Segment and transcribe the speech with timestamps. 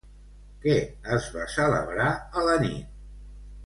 [0.63, 0.77] Què
[1.19, 2.11] es va celebrar
[2.43, 3.01] a la nit?